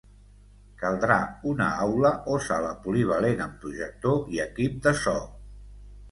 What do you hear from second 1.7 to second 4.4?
aula o sala polivalent amb projector